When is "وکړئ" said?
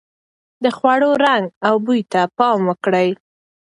2.69-3.09